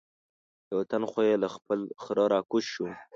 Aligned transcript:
یو 0.71 0.81
تن 0.89 1.03
خو 1.09 1.19
یې 1.27 1.35
له 1.43 1.47
خپل 1.55 1.79
خره 2.03 2.25
را 2.33 2.39
کوز 2.49 2.65
شو. 2.73 2.87